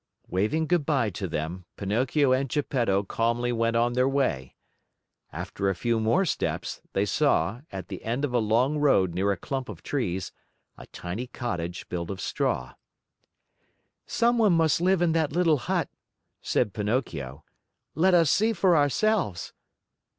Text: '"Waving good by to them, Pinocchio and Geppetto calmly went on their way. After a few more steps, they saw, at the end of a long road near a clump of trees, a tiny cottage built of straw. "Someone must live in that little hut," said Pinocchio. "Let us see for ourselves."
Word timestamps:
'"Waving 0.27 0.65
good 0.65 0.83
by 0.83 1.11
to 1.11 1.27
them, 1.27 1.65
Pinocchio 1.77 2.31
and 2.31 2.49
Geppetto 2.49 3.03
calmly 3.03 3.51
went 3.51 3.75
on 3.75 3.93
their 3.93 4.09
way. 4.09 4.55
After 5.31 5.69
a 5.69 5.75
few 5.75 5.99
more 5.99 6.25
steps, 6.25 6.81
they 6.93 7.05
saw, 7.05 7.61
at 7.71 7.87
the 7.87 8.03
end 8.03 8.25
of 8.25 8.33
a 8.33 8.39
long 8.39 8.79
road 8.79 9.13
near 9.13 9.31
a 9.31 9.37
clump 9.37 9.69
of 9.69 9.83
trees, 9.83 10.31
a 10.75 10.87
tiny 10.87 11.27
cottage 11.27 11.87
built 11.87 12.09
of 12.09 12.19
straw. 12.19 12.73
"Someone 14.07 14.53
must 14.53 14.81
live 14.81 15.03
in 15.03 15.11
that 15.11 15.33
little 15.33 15.57
hut," 15.57 15.87
said 16.41 16.73
Pinocchio. 16.73 17.45
"Let 17.93 18.15
us 18.15 18.31
see 18.31 18.53
for 18.53 18.75
ourselves." 18.75 19.53